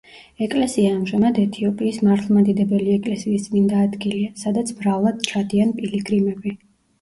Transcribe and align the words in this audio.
ეკლესია 0.43 0.93
ამჟამად 0.99 1.35
ეთიოპიის 1.41 1.99
მართლმადიდებელი 2.07 2.95
ეკლესიის 3.01 3.45
წმინდა 3.49 3.85
ადგილია, 3.89 4.33
სადაც 4.45 4.73
მრავლად 4.81 5.21
ჩადიან 5.29 5.77
პილიგრიმები. 5.83 6.57